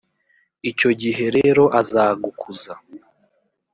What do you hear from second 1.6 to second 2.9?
azagukuza,